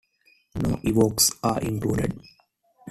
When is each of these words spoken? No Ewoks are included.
No 0.55 0.77
Ewoks 0.77 1.31
are 1.43 1.59
included. 1.61 2.19